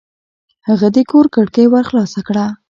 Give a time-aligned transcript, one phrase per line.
[0.67, 2.45] هغه د کور کړکۍ ورو خلاصه کړه.